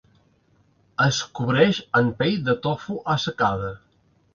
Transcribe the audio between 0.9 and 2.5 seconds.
Es cobreix en pell